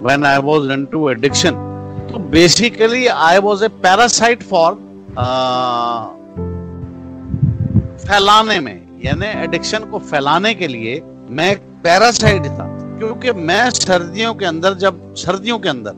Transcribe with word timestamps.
when 0.00 0.24
I 0.24 0.38
was 0.40 0.68
into 0.68 1.08
addiction. 1.08 1.54
So 2.10 2.18
basically, 2.18 3.08
I 3.08 3.38
was 3.38 3.62
a 3.62 3.70
parasite 3.70 4.42
for 4.42 4.78
uh, 5.16 6.16
फैलाने 8.00 8.58
में 8.60 8.76
यानी 9.04 9.26
addiction 9.44 9.84
को 9.90 9.98
फैलाने 10.10 10.54
के 10.54 10.66
लिए 10.68 11.00
मैं 11.30 11.50
एक 11.50 11.58
पैरासाइट 11.84 12.46
था 12.58 12.66
क्योंकि 12.98 13.32
मैं 13.40 13.68
सर्दियों 13.70 14.32
के 14.34 14.44
अंदर 14.46 14.74
जब 14.84 15.14
सर्दियों 15.16 15.58
के 15.58 15.68
अंदर 15.68 15.92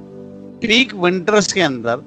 पीक 0.63 0.95
विंटर्स 1.05 1.53
के 1.53 1.61
अंदर 1.61 2.03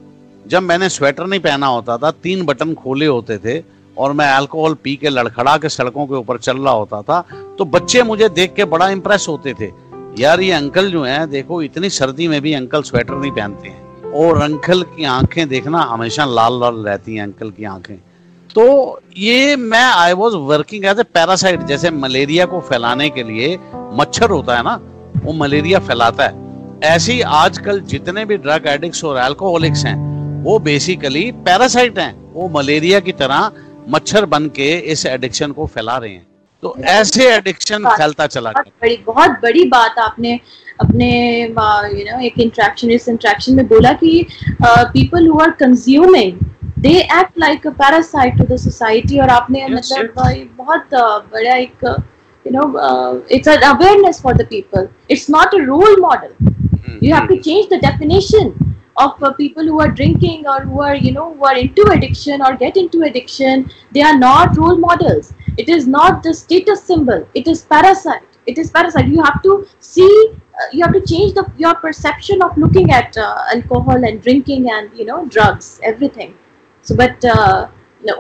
जब 0.46 0.64
मैंने 0.64 0.90
स्वेटर 0.90 1.26
नहीं 1.28 1.40
पहना 1.40 1.68
होता 1.68 1.98
था 1.98 2.12
तीन 2.24 2.46
बटन 2.46 2.74
खोले 2.84 3.06
होते 3.06 3.38
थे 3.46 3.62
और 3.98 4.14
मैं 4.14 4.30
अल्कोहल 4.32 4.74
पी 4.84 4.96
के 5.02 5.10
लड़खड़ा 5.10 5.58
के 5.58 5.70
सड़कों 5.70 6.06
के 6.08 6.16
ऊपर 6.16 6.38
चल 6.38 6.58
रहा 6.58 6.74
होता 6.74 7.02
था 7.02 7.22
तो 7.58 7.66
बच्चे 7.76 8.04
मुझे 8.04 8.30
देख 8.30 8.54
के 8.56 8.66
बड़ा 8.76 8.90
इंप्रेस 8.90 9.26
होते 9.30 9.54
थे 9.60 9.72
यार, 10.20 10.42
ये 10.42 10.52
अंकल 10.52 10.92
जो 10.92 11.04
है, 11.04 11.28
देखो, 11.28 11.62
इतनी 11.62 11.90
सर्दी 11.90 12.28
में 12.28 12.42
भी 12.42 12.54
अंकल 12.54 12.82
स्वेटर 12.82 13.16
नहीं 13.16 13.32
पहनते 13.32 13.70
हैं। 13.70 13.86
और 14.12 14.42
अंकल 14.42 14.84
की 14.84 15.04
आँखें 15.04 15.50
देखना 15.50 15.82
हमेशा 15.82 16.26
लाल 16.26 16.60
लाल 16.60 16.76
रहती 16.76 17.16
हैं, 17.16 17.24
अंकल 17.24 17.50
की 17.50 17.64
आँखें। 17.64 17.96
तो 18.56 19.00
ये 19.18 19.56
मैं 19.56 19.84
I 19.84 20.14
was 20.14 20.36
working 20.36 20.86
as 20.86 21.00
a 21.00 21.04
parasite 21.04 21.62
जैसे 21.62 21.92
मलेरिया 21.92 22.46
को 22.46 22.60
फैलाने 22.60 23.10
के 23.10 23.24
लिए 23.24 23.60
मच्छर 23.76 24.30
होता 24.30 24.58
है 24.58 24.64
ना, 24.64 24.82
वो 25.24 25.34
मलेरिया 25.34 25.80
फैलाता 25.80 26.24
है। 26.24 26.46
ऐसे 26.84 27.22
आजकल 27.22 27.80
जितने 27.80 28.26
भी 28.26 28.38
ड्रग 28.38 28.64
एडिक्ट्स 28.68 29.04
और 29.04 29.16
अल्कोहलिक्स 29.16 29.86
हैं, 29.86 29.98
वो 30.44 30.60
बेसिकली 30.60 31.32
पैरासाइट 31.32 32.00
हैं। 32.00 32.34
वो 32.34 32.50
मलेरिया 32.50 33.00
की 33.00 33.12
तरह 33.12 33.52
मच्छर 33.90 34.26
बन 34.26 34.48
के 34.48 34.78
इस 34.78 35.06
एडिक्शन 35.06 35.52
को 35.52 35.66
फैला 35.66 35.98
रहे 35.98 36.10
हैं। 36.10 36.28
तो 36.66 36.76
ऐसे 36.90 37.26
एडिक्शन 37.32 37.86
हाँ। 37.86 37.96
फैलता 37.98 38.26
चला 38.28 38.52
बहुत 38.52 38.68
बड़ी 38.82 38.96
बहुत 39.08 39.32
बड़ी 39.42 39.64
बात 39.70 40.00
आपने 40.00 40.40
अपने 40.82 41.10
यू 41.42 42.06
नो 42.06 42.20
एक 42.26 42.40
इंट्रैक्शन 42.46 42.92
इस 42.92 43.08
इंट्रैक्शन 43.10 43.56
में 43.56 43.68
बोला 43.68 43.92
कि 44.02 44.26
people 44.64 45.28
who 45.28 45.40
are 45.42 45.52
consuming 45.60 46.40
they 46.86 46.96
act 47.00 47.38
like 47.40 47.68
a 47.68 47.72
parasite 47.84 48.38
to 48.38 48.44
the 48.54 48.58
society 48.64 49.20
और 49.20 49.30
आपने 49.30 49.60
yes, 49.60 49.72
मतलब 49.72 50.14
बहुत 50.58 50.90
बड़ा 51.34 51.56
एक 51.56 51.86
you 52.46 52.52
know 52.54 52.66
it's 53.36 53.48
an 53.48 53.70
awareness 53.70 54.22
for 54.24 54.38
the 54.38 54.48
people 54.50 54.88
it's 55.12 55.30
not 55.38 55.56
a 55.56 55.64
role 55.66 56.02
model 56.02 56.50
you 57.04 57.16
have 57.16 57.28
to 57.28 57.36
change 57.36 57.74
the 57.74 57.80
definition 57.86 58.54
of 58.98 59.22
uh, 59.22 59.30
people 59.34 59.66
who 59.66 59.80
are 59.82 59.90
drinking 59.90 60.46
or 60.48 60.60
are 60.66 60.82
are 60.82 60.96
you 60.96 61.12
know 61.12 61.24
who 61.32 61.46
are 61.46 61.58
into 61.58 61.86
addiction 61.94 62.42
or 62.42 62.52
get 62.56 62.78
into 62.78 63.02
addiction. 63.08 63.66
They 63.96 64.04
are 64.10 64.18
not 64.18 64.58
role 64.58 64.78
it 65.58 65.70
is 65.70 65.88
not 65.88 66.24
the 66.24 66.34
status 66.34 66.82
symbol 66.84 67.28
it 67.34 67.48
is 67.48 67.62
parasite 67.66 68.40
it 68.48 68.58
is 68.58 68.70
parasite 68.72 69.08
you 69.08 69.22
have 69.24 69.42
to 69.42 69.54
see 69.82 70.12
uh, 70.32 70.68
you 70.72 70.84
have 70.84 70.94
to 70.94 71.04
change 71.04 71.34
the 71.34 71.46
your 71.58 71.76
perception 71.76 72.42
of 72.42 72.58
looking 72.58 72.92
at 72.92 73.18
uh, 73.18 73.56
alcohol 73.56 74.10
and 74.10 74.22
drinking 74.22 74.70
and 74.72 74.92
you 74.94 75.06
know 75.06 75.26
drugs 75.28 75.80
everything 75.84 76.36
so 76.86 76.96
but 76.96 77.26
uh, 77.26 77.68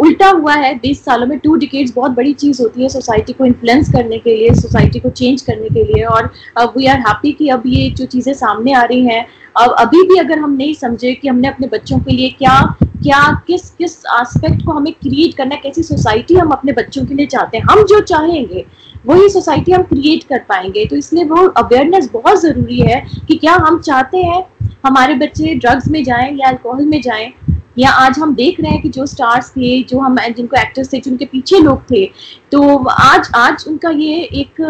उल्टा 0.01 0.29
हुआ 0.29 0.53
है 0.55 0.73
20 0.81 0.99
सालों 1.05 1.25
में 1.27 1.37
to 1.39 1.55
decades 1.55 1.93
बहुत 1.95 2.11
बड़ी 2.11 2.33
चीज़ 2.33 2.61
होती 2.61 2.83
है 2.83 2.87
society 2.89 3.33
को 3.33 3.45
इन्फ्लुएंस 3.45 3.91
करने 3.93 4.17
के 4.19 4.35
लिए 4.37 4.53
सोसाइटी 4.55 4.99
को 4.99 5.09
चेंज 5.09 5.41
करने 5.41 5.69
के 5.69 5.83
लिए 5.91 6.03
और 6.05 6.31
वी 6.77 6.85
आर 6.85 6.99
हैप्पी 6.99 7.31
कि 7.33 7.49
अब 7.55 7.63
ये 7.65 7.89
जो 7.97 8.05
चीज़ें 8.05 8.33
सामने 8.33 8.73
आ 8.73 8.81
रही 8.83 9.05
हैं 9.07 9.25
अब 9.61 9.75
अभी 9.79 10.01
भी 10.07 10.19
अगर 10.19 10.39
हम 10.39 10.55
नहीं 10.55 10.73
समझे 10.73 11.13
कि 11.13 11.27
हमने 11.27 11.47
अपने 11.47 11.67
बच्चों 11.73 11.99
के 11.99 12.15
लिए 12.15 12.29
क्या 12.37 12.57
क्या 13.05 13.21
किस 13.47 13.69
किस 13.71 13.91
एस्पेक्ट 14.11 14.65
को 14.65 14.71
हमें 14.71 14.93
क्रिएट 14.93 15.33
करना 15.37 15.55
है 15.55 15.61
कैसी 15.61 15.83
सोसाइटी 15.83 16.35
हम 16.35 16.51
अपने 16.51 16.71
बच्चों 16.73 17.05
के 17.05 17.13
लिए 17.13 17.25
चाहते 17.25 17.57
हैं? 17.57 17.65
हम 17.71 17.83
जो 17.83 17.99
चाहेंगे 18.01 18.65
वही 19.05 19.29
सोसाइटी 19.29 19.71
हम 19.71 19.83
क्रिएट 19.83 20.23
कर 20.23 20.39
पाएँगे। 20.49 20.85
तो 20.85 20.95
इसलिए 20.95 21.23
वो 21.23 21.47
अवेयरनेस 21.57 22.09
बहुत 22.13 22.41
ज़रूरी 22.41 22.79
है 22.81 22.99
कि 23.27 23.35
क्या 23.35 23.53
हम 23.65 23.79
चाहते 23.81 24.17
हैं 24.19 24.43
हमारे 24.85 25.13
बच्चे 25.15 25.53
ड्रग्स 25.55 25.87
में 25.87 26.03
जाएँ 26.03 26.35
या 26.37 26.47
अल्कोहल 26.47 26.85
में 26.85 26.99
जाएँ 27.01 27.31
या 27.79 27.89
आज 27.91 28.19
हम 28.19 28.33
देख 28.35 28.59
रहे 28.59 28.71
हैं 28.71 28.81
कि 28.81 28.89
जो 28.89 29.05
स्टार्स 29.05 29.49
थे 29.51 29.81
जो 29.83 29.99
हम 29.99 30.17
जिनको 30.27 30.59
एक्टर्स 30.61 30.93
थे 30.93 30.99
जिनके 30.99 31.25
पीछे 31.25 31.59
लोग 31.59 31.81
थे 31.91 32.05
तो 32.51 32.75
आज 32.89 33.31
आज 33.35 33.65
उनका 33.67 33.89
ये 33.91 34.21
एक 34.41 34.61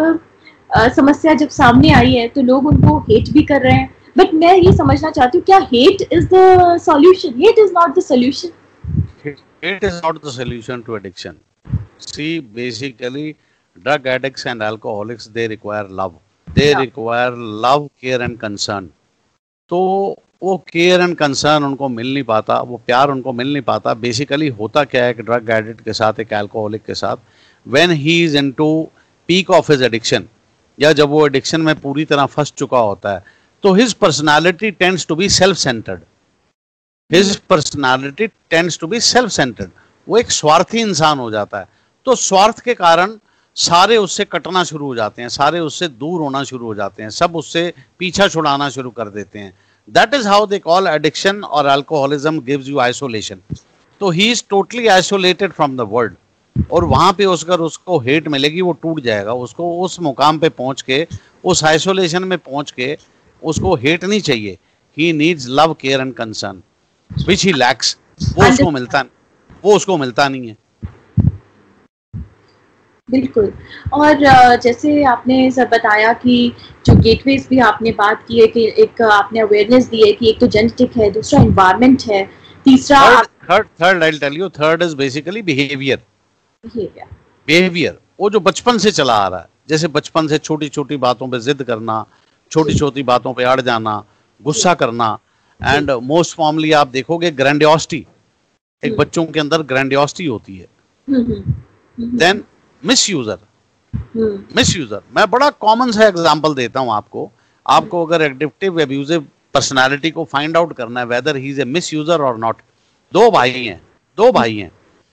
आ, 0.70 0.88
समस्या 0.88 1.34
जब 1.34 1.48
सामने 1.48 1.92
आई 1.94 2.12
है 2.12 2.28
तो 2.28 2.42
लोग 2.42 2.66
उनको 2.66 2.98
हेट 3.00 3.30
भी 3.32 3.42
कर 3.42 3.60
रहे 3.60 3.74
हैं। 3.74 3.95
बट 4.16 4.34
मैं 4.34 4.54
ये 4.56 4.72
समझना 4.76 5.10
चाहती 5.10 5.38
हूँ 5.38 5.44
क्या 5.46 5.58
hate 5.72 6.06
is 6.12 6.28
the 6.34 6.76
solution 6.82 7.40
hate 7.40 7.58
is 7.58 7.72
not 7.72 7.98
the 7.98 8.02
solution 8.02 8.48
hate 9.26 9.84
is 9.84 10.00
not 10.04 10.24
the 10.24 10.30
solution 10.36 10.82
to 10.86 10.96
addiction 10.96 11.36
see 12.02 12.38
basically 12.54 13.34
drug 13.76 14.06
addicts 14.06 14.46
and 14.46 14.62
alcoholics 14.62 15.26
they 15.26 15.48
require 15.48 15.84
love. 15.84 16.14
They 16.48 16.70
yeah. 16.70 16.78
require 16.78 17.32
love 17.32 17.90
care 18.02 18.20
and 18.22 18.38
concern. 18.40 18.88
तो 19.70 19.78
वो 20.42 20.56
care 20.72 21.00
and 21.00 21.16
concern 21.16 21.64
उनको 21.64 21.88
मिल 21.88 22.12
नहीं 22.14 22.24
पाता 22.24 22.60
वो 22.62 22.76
प्यार 22.86 23.10
उनको 23.10 23.32
मिल 23.32 23.52
नहीं 23.52 23.62
पाता। 23.62 23.94
बेसिकली 23.94 24.48
होता 24.58 24.84
क्या 24.84 25.04
है 25.04 25.14
कि 25.14 25.22
ड्रग 25.22 25.50
एडिक्ट 25.50 25.80
के 25.84 25.92
साथ 25.92 26.20
एक 26.20 26.32
अल्कोहलिक 26.34 26.82
के 26.86 26.94
साथ 26.94 27.16
when 27.66 27.90
he 28.02 28.22
is 28.24 28.36
in 28.38 28.50
to 28.58 28.68
peak 29.28 29.50
of 29.50 29.72
his 29.72 29.82
addiction 29.82 30.24
या 30.78 30.92
जब 30.92 31.08
वो 31.08 31.26
एडिक्शन 31.26 31.60
में 31.60 31.74
पूरी 31.80 32.04
तरह 32.04 32.26
फंस 32.34 32.52
चुका 32.56 32.78
होता 32.78 33.14
है 33.14 33.24
तो 33.64 33.72
his 33.74 33.92
personality 33.94 34.70
tends 34.70 35.06
to 35.06 35.14
be 35.16 35.28
self 35.28 35.56
centered 35.58 36.00
his 37.10 37.36
personality 37.50 38.26
tends 38.50 38.78
to 38.78 38.86
be 38.86 39.00
self 39.02 39.30
centered 39.32 39.70
वो 40.06 40.18
एक 40.18 40.30
स्वार्थी 40.30 40.80
इंसान 40.80 41.18
हो 41.18 41.30
जाता 41.30 41.58
है। 41.58 41.68
तो 42.06 42.14
स्वार्थ 42.16 42.60
के 42.60 42.74
कारण 42.74 43.16
सारे 43.56 43.96
उससे 43.96 44.24
कटना 44.24 44.62
शुरू 44.64 44.86
हो 44.86 44.94
जाते 44.94 45.22
हैं, 45.22 45.28
सारे 45.28 45.60
उससे 45.60 45.88
दूर 45.90 46.20
होना 46.20 46.42
शुरू 46.44 46.66
हो 46.66 46.74
जाते 46.74 47.02
हैं, 47.02 47.10
सब 47.10 47.36
उससे 47.36 47.72
पीछा 47.98 48.28
छुड़ाना 48.28 48.68
शुरू 48.70 48.90
कर 48.90 49.08
देते 49.10 49.38
हैं। 49.38 49.52
That 49.88 50.14
is 50.14 50.28
how 50.28 50.46
they 50.46 50.58
call 50.58 50.86
addiction 50.86 51.40
और 51.40 51.66
अल्कोहलिज्म 51.68 52.40
गिव्स 52.42 52.68
यू 52.68 52.78
आइसोलेशन 52.80 53.40
तो 54.00 54.10
he 54.10 54.30
is 54.30 54.42
totally 54.50 54.86
isolated 54.88 55.52
from 55.52 55.76
the 55.76 55.88
world 55.90 56.14
और 56.72 56.84
वहाँ 56.86 57.12
पे 57.12 57.24
उसकर 57.26 57.60
उसको 57.60 57.98
हेट 58.00 58.28
मिलेगी, 58.28 58.60
वो 58.60 58.72
टूट 58.72 59.00
जाएगा। 59.00 59.32
उसको 59.34 59.72
उस 59.84 59.98
मुकाम 60.00 60.38
पे 60.38 60.48
पहुँच 60.50 60.82
के, 60.82 61.06
उस 61.44 61.64
आइसोलेशन 61.64 62.24
में 62.24 62.38
पहुँच 62.38 62.70
के 62.70 62.96
उसको 63.42 63.74
हेट 63.76 64.04
नहीं 64.04 64.20
चाहिए। 64.20 64.58
He 64.96 65.12
needs 65.12 65.46
love 65.50 65.72
care 65.80 66.00
and 66.00 66.14
concern 66.14 66.62
which 67.28 67.44
he 67.44 67.52
lacks 67.54 67.96
वो 68.20 68.48
उसको 68.48 68.70
मिलता 68.70 69.04
वो 69.64 69.74
उसको 69.76 69.96
मिलता 69.96 70.28
नहीं 70.28 70.48
है। 70.48 70.56
बिल्कुल। 73.08 73.52
और 73.94 74.58
जैसे 74.60 75.02
आपने 75.06 75.50
सब 75.50 75.68
बताया 75.72 76.12
कि 76.14 76.52
जो 76.86 76.94
गेटवेज 77.02 77.46
भी 77.50 77.58
आपने 77.62 77.90
बात 77.98 78.24
की 78.28 78.40
है 78.40 78.46
कि 78.46 78.64
एक 78.82 79.02
आपने 79.02 79.40
अवेयरनेस 79.40 79.86
दी 79.88 80.06
है 80.06 80.12
कि 80.12 80.28
एक 80.30 80.40
तो 80.40 80.46
जेनेटिक 80.48 80.96
है 80.96 81.10
दूसरा 81.12 81.42
एनवायरनमेंट 81.42 82.02
है 82.10 82.24
तीसरा 82.66 83.22
third 83.50 83.66
third 83.82 84.02
I 84.02 84.18
tell 84.18 84.36
you 84.38 84.48
third 84.58 84.82
is 84.82 84.96
basically 84.96 85.42
behaviour 85.42 86.02
behaviour 86.64 87.98
वो 88.20 88.30
जो 88.30 88.40
बचपन 88.40 88.78
से 88.78 88.90
चला 88.92 89.14
आ 89.14 89.28
रहा 89.28 89.40
है 89.40 89.48
जैसे 89.68 89.88
बचपन 89.90 90.28
से 90.28 90.38
छोटी 90.38 90.68
छोटी 90.68 90.96
बातों 90.98 91.28
पे 91.28 91.40
जिद 91.40 91.62
करना 91.62 92.04
छोटी 92.52 92.74
छोटी 92.74 93.02
बातों 93.04 93.32
पे 93.34 93.44
अड़ 93.44 93.60
जाना 93.60 94.02
गुस्सा 94.40 94.74
करना 94.74 95.18
एंड 95.60 95.90
मोस्ट 96.04 96.36
फॉर्मली 96.36 96.72
आप 96.74 96.88
देखोगे 96.88 97.30
ग्रैंडियोसिटी 97.32 97.98
एक 97.98 98.06
हम्म। 98.84 98.96
बच्चों 98.96 99.24
के 99.26 99.40
अंदर 99.40 99.62
ग्रैंडियोसिटी 99.64 100.26
होती 100.26 100.56
है। 100.56 100.66
Then 101.98 102.44
miss 102.82 103.08
user 103.10 103.38
miss 104.56 104.76
user 104.76 105.00
मैं 105.16 105.30
बड़ा 105.30 105.48
कॉमन 105.60 105.92
सा 105.92 106.06
एग्ज़ाम्पल 106.06 106.54
देता 106.54 106.80
हूँ 106.80 106.92
आपको। 106.92 107.30
आपको 107.66 108.04
अगर 108.06 108.22
एडिक्टिव 108.22 108.80
एब्यूजिव 108.80 109.26
पर्सनालिटी 109.54 110.10
को 110.10 110.24
फाइंड 110.24 110.56
आउट 110.56 110.72
करना 110.76 111.00
है 111.00 111.06
whether 111.06 111.36
he 111.36 111.50
is 111.50 111.60
a 111.60 111.64
misuser 111.94 112.22
और 112.22 112.38
नॉट 112.38 112.56
दो 113.12 113.30
भाई 113.30 113.64
हैं 113.64 113.80
दो 114.18 114.30
भाई 114.32 114.56
हैं। 114.56 114.70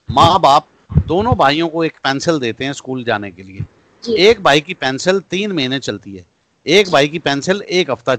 माँ 0.08 0.38
बाप 0.40 0.66
दोनों 1.06 1.34
भाइयों 1.36 1.68
को 1.68 1.84
एक 1.84 1.96
पेंसिल 2.04 2.38
देते 2.38 2.64
हैं 2.64 2.72
स्कूल 2.72 3.04
जाने 3.04 3.30
के 3.30 3.42
लिए। 3.42 3.64
एक 4.22 4.42
भाई 4.42 4.60
की 4.60 4.74
पेंसिल 4.74 5.20
तीन 5.30 5.52
महीने 5.52 5.78
चलती 5.78 6.14
है। 6.14 6.24
एक 6.66 6.88
भाई 6.90 7.08
की 7.08 7.18
पेंसिल 7.18 7.60
एक 7.60 7.90
हफ़्ता 7.90 8.12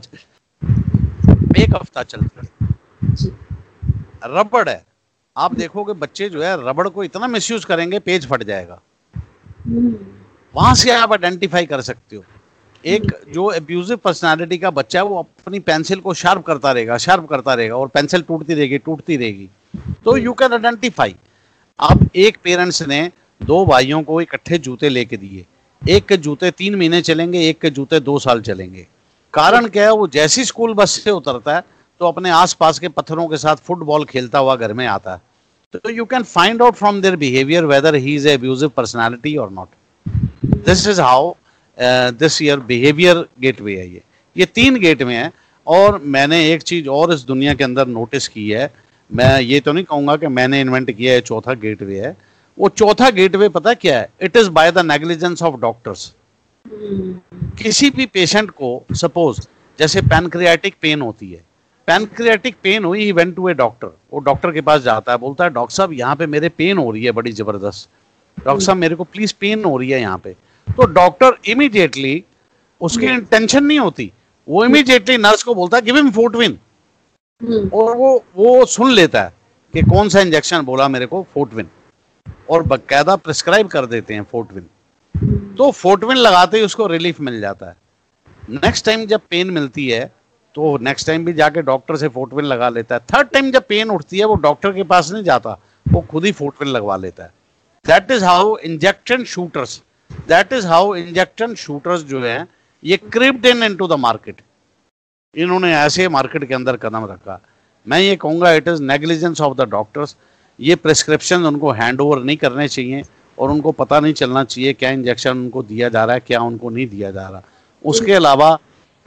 एक 1.58 1.76
हफ़्ता 1.76 2.04
चलती 2.04 3.30
रबड़ 4.26 4.68
है। 4.70 4.84
आप 5.36 5.54
देखोगे 5.56 5.94
बच्चे 5.94 6.30
जो 6.30 6.44
है, 6.44 6.56
रबड़ 6.60 6.88
को 6.88 7.04
इतना 7.04 7.28
मिसयूज 7.28 7.66
करेंगे, 7.66 8.00
पेज 8.00 8.28
फट 8.28 8.44
जाएगा। 8.44 8.80
वहाँ 10.56 10.74
से 10.76 10.92
आप 10.92 11.12
आइडेंटिफाई 11.12 11.66
कर 11.66 11.82
सकते 11.82 12.16
हो। 12.16 12.24
एक 12.84 13.08
जो 13.34 13.52
एब्यूजिव 13.52 13.98
पर्सनालिटी 13.98 14.58
का 14.58 14.70
बच्चा 14.72 15.00
है, 15.00 15.06
वो 15.06 15.20
अपनी 15.20 15.60
पेंसिल 15.60 16.00
को 16.00 16.14
शार्प 16.14 16.44
करता 16.44 16.72
रहेगा 16.72 16.98
शार्प 16.98 17.28
करता 17.30 17.54
रहेगा 17.54 17.76
और 17.76 17.88
पेंसिल 17.88 18.22
टूटती 18.22 18.54
रहेगी 18.54 18.78
टूटती 18.78 19.18
रहेगी। 19.18 19.50
तो 20.06 20.18
यू 20.18 20.34
कैन 20.34 20.54
आइडेंटिफाई 20.54 21.16
अब 21.80 22.10
एक 22.16 22.38
पेरेंट्स 22.44 22.82
ने 22.84 23.12
दो 23.42 23.66
भाइयों 23.66 24.02
को 24.04 24.22
इकट्ठे 24.22 24.58
जूते 24.58 24.90
लेके 24.90 25.18
दिए। 25.18 25.46
एक 25.90 26.06
के 26.06 26.18
जूते 26.18 26.50
तीन 26.52 26.76
महीने 26.76 27.02
चलेंगे 27.02 27.40
एक 27.48 27.60
के 27.62 27.70
जूते 27.70 28.00
दो 28.00 28.18
साल 28.20 28.42
चलेंगे। 28.42 28.86
कारण 29.34 29.68
क्या 29.68 29.84
है 29.84 29.92
वो 29.94 30.08
जैसी 30.08 30.46
स्कूल 30.46 30.74
बस 30.74 30.92
से 31.04 31.12
उतरता 31.12 31.56
है 31.56 31.64
तो 32.02 32.08
अपने 32.08 32.30
आसपास 32.30 32.80
के 32.80 32.88
पत्थरों 32.90 33.28
के 33.28 33.38
साथ 33.38 33.56
फुटबॉल 33.68 34.06
खेलता 34.06 34.40
हुआ 34.40 34.56
घर 34.56 34.74
में 34.74 34.86
आता 34.88 35.14
है। 35.14 35.22
you 35.96 36.06
can 36.06 36.24
find 36.24 36.62
out 36.62 36.76
from 36.76 37.02
their 37.02 37.18
behavior 37.18 37.68
whether 37.68 37.94
he 37.98 38.16
is 38.16 38.26
a 38.26 38.38
abusive 38.38 38.74
personality 38.76 39.38
or 39.38 39.50
not. 39.52 39.70
This 40.66 40.88
is 40.88 40.98
how 40.98 41.38
uh, 41.78 42.12
this 42.12 42.42
year 42.42 42.58
behavior 42.58 43.16
gateway 43.42 43.76
है 43.78 43.88
ये। 43.94 44.02
ये 44.36 44.46
तीन 44.46 44.80
गेट 44.80 45.04
में 45.04 45.16
है 45.16 45.32
और 45.68 46.00
मैंने 46.04 46.46
एक 46.52 46.62
चीज़ 46.64 46.88
और 46.90 47.14
इस 47.14 47.22
दुनिया 47.26 47.54
के 47.54 47.64
अंदर 47.64 47.88
नोटिस 47.88 48.28
की 48.28 48.50
है। 48.50 48.72
मैं 49.10 49.40
ये 49.42 49.60
तो 49.60 49.72
नहीं 49.72 49.86
कहूँगा 49.86 50.16
कि 50.16 50.28
मैंने 50.28 50.62
इन्वेंट 50.62 50.92
किया 50.92 51.14
है 51.14 51.22
चौथा 51.22 51.54
गेट 51.54 51.82
वे 51.84 52.00
है। 52.00 52.16
वो 52.58 52.70
चौथा 52.70 53.10
गेटवे 53.12 53.50
पता 53.50 53.74
क्या 53.74 53.98
है? 54.00 54.10
It 54.22 54.38
is 54.38 54.50
by 54.50 54.72
the 54.72 54.80
negligence 54.86 55.42
of 55.44 55.56
doctors 55.62 56.14
किसी 57.58 57.90
भी 57.90 58.06
पेशेंट 58.08 58.50
को 58.52 58.70
सपोज़ 58.94 59.40
जैसे 59.80 60.02
पैनक्रियाटिक 60.04 60.76
पेन 60.82 61.02
होती 61.02 61.32
है। 61.32 61.44
पैनक्रियाटिक 61.88 62.56
पेन 62.64 62.86
हुई 62.86 63.04
he 63.04 63.12
went 63.12 63.36
to 63.36 63.50
a 63.50 63.54
doctor 63.54 63.88
वो 64.14 64.20
डॉक्टर 64.22 64.52
के 64.52 64.62
पास 64.62 64.82
जाता 64.82 65.12
है 65.12 65.18
बोलता 65.18 65.44
है 65.44 65.50
डॉक्टर 65.50 65.76
साहब 65.76 65.94
यहाँ 65.94 66.16
पे 66.16 66.26
मेरे 66.28 66.50
पेन 66.52 66.78
हो 66.78 66.90
रही 66.92 67.04
है 67.06 67.12
बड़ी 67.12 67.32
ज़बरदस्त। 67.32 67.90
डॉक्टर 68.38 68.64
साहब 68.66 68.78
मेरे 68.78 68.96
को 68.96 69.04
प्लीज़ 69.06 69.34
पेन 69.40 69.64
हो 69.66 69.78
रही 69.78 69.90
है 69.90 70.00
यहाँ 70.02 70.18
पे। 70.18 70.34
तो 70.68 70.86
डॉक्टर 70.94 71.38
इमीडिएटली 71.48 72.24
उसकी 72.82 73.16
टेंशन 73.22 73.64
नहीं 73.64 73.80
होती। 73.80 74.12
वो 74.48 74.66
इमीडिएटली 74.66 75.18
नर्स 75.18 75.44
को 75.44 75.56
बोलता 75.56 75.78
है 75.78 75.84
गिव 75.84 75.96
हिम 75.96 76.12
फोर्टविन 76.12 76.58
और 77.74 77.96
वो 77.98 78.16
वो 78.36 78.66
सुन 78.68 78.92
लेता 78.92 79.24
है 79.24 79.34
कि 79.74 79.82
कौन 79.90 80.10
सा 80.10 80.22
इंजेक्शन 80.22 80.62
बोला 80.66 80.88
मेरे 80.88 81.06
को 81.06 81.26
फोर्टविन 81.34 81.70
और 82.50 82.64
बकायदा 82.64 83.16
प्रिस्क्राइब 83.16 83.68
कर 83.68 83.86
देते 83.86 84.14
हैं 84.14 84.24
फोर्टविन 84.32 85.56
तो 85.58 85.70
फोर्टविन 85.72 86.18
लगाते 86.18 86.58
ही 86.58 86.64
उसको 86.64 86.88
रिलीफ 86.88 87.20
मिल 87.22 87.40
जाता 87.42 87.70
है। 87.70 87.76
नेक्स्ट 88.52 88.86
टाइम 88.86 89.06
जब 89.06 89.22
पेन 89.30 89.50
मिलती 89.52 89.88
है 89.90 90.06
तो 90.56 90.78
नेक्स्ट 90.82 91.08
टाइम 91.08 91.26
भी 91.26 91.34
जाके 91.34 91.62
डॉक्टर 91.62 91.96
से 91.98 92.08
फोर्टविन 92.08 92.46
लगा 92.46 92.70
लेता 92.70 92.96
है। 92.96 93.02
थर्ड 93.14 93.30
टाइम 93.30 93.52
जब 93.52 93.66
पेन 93.68 93.90
उठती 93.90 94.20
है, 94.20 94.26
वो 94.26 94.36
डॉक्टर 94.36 94.72
के 94.72 94.84
पास 94.84 95.12
नहीं 95.12 95.24
जाता। 95.24 95.58
वो 95.86 96.02
खुद 96.02 96.26
ही 96.26 96.32
फोर्टविन 96.32 96.72
लगवा 96.72 96.96
लेता 96.98 97.24
है। 97.24 97.32
That 97.86 98.12
is 98.12 98.24
how 98.26 98.56
injection 98.58 99.24
shooters 99.24 99.82
that 100.28 100.54
is 100.54 100.68
how 100.68 100.96
injection 100.96 101.56
shooters 101.56 102.04
जो 102.04 102.22
है, 102.22 102.48
ये 102.84 102.98
crept 102.98 103.46
in 103.46 103.64
into 103.64 103.88
the 103.88 103.94
market 104.00 104.42
इन्होंने 105.36 105.74
ऐसे 105.76 106.08
मार्केट 106.10 106.48
के 106.48 106.54
अंदर 106.54 106.78
कदम 106.78 107.06
रखा। 107.06 107.40
मैं 107.88 108.00
ये 108.00 108.16
कहूँगा 108.16 108.52
it 108.54 108.68
is 108.68 108.82
negligence 108.84 109.42
of 109.42 109.58
the 109.58 109.70
doctors 109.70 110.16
ये 110.60 110.76
प्रेस्क्रिप्शन 110.76 111.46
उनको 111.46 111.72
हैंड 111.72 112.02
ओवर 112.02 112.24
नहीं 112.24 112.38
करने 112.38 112.68
चाहिए 112.68 113.04
और 113.38 113.50
उनको 113.52 113.72
पता 113.72 114.00
नहीं 114.00 114.14
चलना 114.14 114.44
चाहिए 114.44 114.74
क्या 114.74 114.90
इंजेक्शन 114.92 115.32
उनको 115.32 115.64
दिया 115.64 115.90
जा 115.90 116.04
रहा 116.06 116.16
है 116.16 116.22
क्या 116.28 116.40
उनको 116.42 116.70
नहीं 116.70 116.88
दिया 116.88 117.12
जा 117.12 117.28
रहा। 117.28 117.42
उसके 117.86 118.14
अलावा 118.14 118.58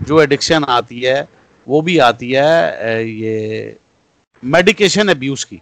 जो 0.00 0.20
एडिक्शन 0.22 0.64
आती 0.64 1.00
है 1.00 1.26
वो 1.66 1.80
भी 1.82 1.96
आती 1.98 2.30
है 2.32 3.08
ये 3.08 3.76
मेडिकेशन 4.42 5.08
अब्यूज़ 5.08 5.46
की। 5.46 5.60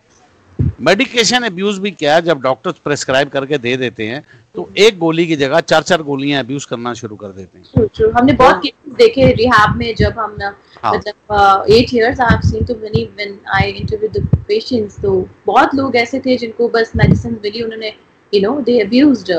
मेडिकेशन 0.80 1.42
अब्यूज 1.42 1.78
भी 1.78 1.90
क्या 1.90 2.14
है 2.14 2.22
जब 2.22 2.40
डॉक्टर्स 2.42 2.78
प्रेस्क्राइब 2.84 3.28
करके 3.28 3.58
दे 3.58 3.76
देते 3.76 4.06
हैं 4.06 4.22
तो 4.56 4.68
एक 4.78 4.98
गोली 4.98 5.26
की 5.26 5.36
जगह 5.36 5.60
चार 5.60 5.82
चार 5.82 6.02
गोलियाँ 6.02 6.42
अब्यूज 6.42 6.64
करना 6.64 6.92
शुरू 7.00 7.16
कर 7.16 7.28
देते 7.28 7.58
हैं। 7.58 7.86
True, 7.88 8.10
हमने 8.16 8.32
बहुत 8.32 8.60
केसेस 8.62 8.94
देखे 8.98 9.30
रिहैब 9.40 9.76
में 9.76 9.94
जब 9.98 10.18
हम 10.18 10.36
हाँ. 10.42 10.92
मतलब 10.94 11.64
eight 11.70 11.94
years 11.94 12.20
I 12.20 12.32
have 12.32 12.40
seen 12.50 12.64
too 12.66 12.74
many 12.82 13.04
when 13.16 13.38
I 13.54 13.70
interview 13.70 14.08
the 14.18 14.26
patients 14.48 15.00
तो 15.02 15.12
बहुत 15.46 15.74
लोग 15.74 15.96
ऐसे 15.96 16.20
थे 16.26 16.36
जिनको 16.36 16.68
बस 16.76 16.92
मेडिसिन 16.96 17.40
मिली 17.44 17.62
उन्होंने 17.62 17.92
you 18.32 18.40
know 18.42 18.60
they 18.66 18.78
abused 18.80 19.32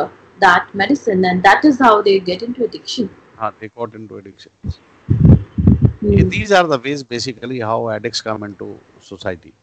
that 0.44 0.76
medicine 0.84 1.26
and 1.26 1.42
that 1.48 1.66
is 1.66 1.84
how 1.84 2.02
they 2.02 2.20
get 2.32 2.44
into 2.44 2.64
addiction 2.64 3.10
हाँ 3.38 3.52
they 3.62 3.68
got 3.68 3.96
into 3.96 4.18
addiction 4.18 4.86
these 6.32 6.52
are 6.52 6.66
the 6.68 6.78
ways 6.80 7.02
basically 7.04 7.60
how 7.60 7.90
addicts 7.90 8.22
come 8.22 8.44
into 8.44 8.68
society. 9.00 9.54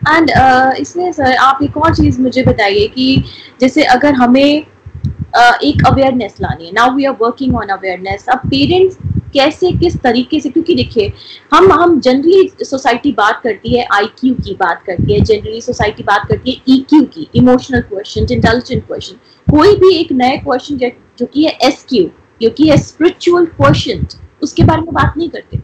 And 0.00 0.30
uh, 0.30 0.74
इसमें 0.80 1.10
sir 1.12 1.36
आप 1.36 1.58
एक 1.62 1.76
और 1.76 1.94
चीज़ 1.94 2.20
मुझे 2.20 2.42
बताइए 2.42 2.86
कि 2.88 3.24
जैसे 3.60 3.84
अगर 3.84 4.14
हमें 4.14 4.62
uh, 4.62 5.62
एक 5.64 5.86
अवेयरनेस 5.86 6.36
लानी 6.40 6.66
है 6.66 6.72
now 6.72 6.94
we 6.94 7.04
are 7.04 7.16
working 7.20 7.56
on 7.56 7.68
awareness 7.68 8.26
अब 8.28 8.48
पेरेंट्स 8.50 8.96
कैसे 9.34 9.70
किस 9.78 9.96
तरीके 9.96 10.40
से 10.40 10.50
क्योंकि 10.50 10.74
देखिए 10.74 11.12
हम 11.54 11.72
हम 11.72 11.98
जनरली 12.00 12.64
सोसाइटी 12.64 13.12
बात 13.12 13.40
करती 13.44 13.76
है 13.76 13.86
आईक्यू 13.92 14.34
की 14.34 14.54
बात 14.54 14.82
करती 14.86 15.12
है 15.12 15.20
जनरली 15.20 15.60
सोसाइटी 15.60 16.02
बात 16.02 16.26
करती 16.28 16.50
है 16.50 16.74
ईक्यू 16.74 17.00
e 17.02 17.06
की 17.14 17.28
इमोशनल 17.34 17.80
क्वेश्चन 17.80 18.32
इंटेलिजेंट 18.32 18.86
क्वेश्चन 18.86 19.16
कोई 19.46 19.76
भी 19.76 19.94
एक 19.96 20.12
नए 20.12 20.36
क्वेश्चन 20.36 20.90
जो 21.18 21.26
कि 21.26 21.44
है 21.44 21.56
एस 21.62 21.84
क्यू 21.88 22.08
जो 22.42 22.50
कि 22.50 22.68
है 22.70 22.76
स्पिरिचुअल 22.76 23.46
क्वेश्चन 23.56 24.06
उसके 24.42 24.64
बारे 24.64 24.80
में 24.80 24.92
बात 24.94 25.14
नहीं 25.16 25.28
करते। 25.28 25.60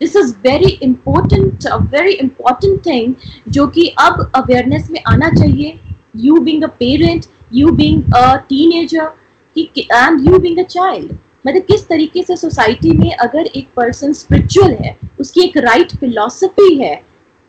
This 0.00 0.16
is 0.16 0.34
very 0.44 0.72
important 0.82 1.66
very 1.94 2.12
important 2.12 2.86
thing 2.86 3.14
जो 3.52 3.66
कि 3.68 3.86
अब 4.00 4.30
अवेयरनेस 4.36 4.90
में 4.90 5.00
आना 5.08 5.28
चाहिए। 5.30 5.78
You 6.16 6.40
being 6.40 6.62
a 6.64 6.66
parent 6.78 7.24
you 7.54 7.70
being 7.72 8.14
a 8.16 8.36
teenager 8.48 9.12
and 9.56 10.28
you 10.28 10.38
being 10.38 10.58
a 10.58 10.62
child 10.62 11.12
मतलब 11.46 11.62
किस 11.62 11.86
तरीके 11.88 12.22
से 12.22 12.36
सोसाइटी 12.36 12.90
में 12.96 13.10
अगर 13.12 13.46
एक 13.46 13.68
पर्सन 13.76 14.12
स्पिरिचुअल 14.12 14.72
है, 14.74 14.96
उसकी 15.20 15.40
एक 15.40 15.56
राइट 15.58 15.96
फिलोसफी 16.00 16.74
है 16.78 16.94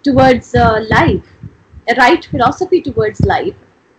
towards 0.06 0.52
life 0.56 1.90
right 1.98 2.26
philosophy 2.32 2.80
towards 2.82 3.22
life 3.28 3.56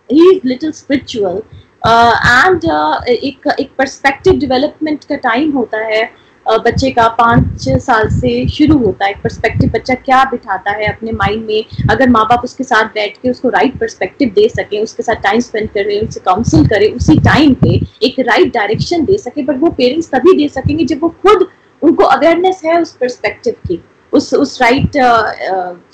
he 0.09 0.29
is 0.31 0.47
little 0.47 0.71
spiritual 0.71 1.41
and 1.85 2.65
एक 3.09 3.47
एक 3.59 3.71
परस्पेक्टिव 3.77 4.39
डेवलपमेंट 4.39 5.03
का 5.03 5.15
टाइम 5.23 5.51
होता 5.57 5.85
है। 5.85 6.03
बच्चे 6.45 6.89
का 6.91 7.07
पाँच 7.17 7.67
साल 7.81 8.07
से 8.11 8.47
शुरू 8.49 8.77
होता 8.77 9.05
है 9.05 9.13
पर्सपेक्टिव 9.23 9.69
बच्चा 9.71 9.93
क्या 9.95 10.23
बिठाता 10.31 10.71
है 10.71 10.87
अपने 10.87 11.11
माइंड 11.11 11.45
में? 11.45 11.65
अगर 11.91 12.09
माँ 12.09 12.25
बाप 12.29 12.43
उसके 12.43 12.63
साथ 12.63 12.85
बैठ 12.95 13.17
के 13.17 13.29
उसको 13.29 13.49
राइट 13.49 13.77
पर्सपेक्टिव 13.79 14.31
दे 14.35 14.47
सके, 14.49 14.81
उसके 14.83 15.03
साथ 15.03 15.21
टाइम 15.23 15.39
स्पेंड 15.39 15.69
करे 15.69 15.99
उससे 15.99 16.19
काउंसिल 16.19 16.65
करे, 16.67 16.87
उसी 16.89 17.19
टाइम 17.21 17.53
पे 17.63 17.75
एक 18.05 18.19
राइट 18.19 18.53
डायरेक्शन 18.53 19.05
दे 19.05 19.17
सके 19.17 19.43
बट 19.43 19.59
वो 19.59 19.69
पेरेंट्स 19.71 20.09
तभी 20.11 20.37
दे 20.37 20.47
सकेंगे 20.49 20.85
जब 20.85 21.03
वो 21.03 21.09
खुद 21.23 21.47
उनको 21.81 22.03
अवेयरनेस 22.05 22.61
है 22.65 22.79
उस 22.81 22.95
पर्सपेक्टिव 22.97 23.53
की, 23.67 23.83
उस 24.13 24.33
उस 24.33 24.61
राइट 24.61 24.91